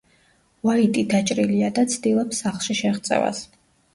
[0.67, 3.45] უაიტი დაჭრილია და ცდილობს სახლში შეღწევას.